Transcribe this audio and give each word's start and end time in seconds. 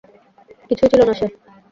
কিছুই 0.69 0.89
ছিল 0.91 1.01
না 1.07 1.13
সে। 1.13 1.25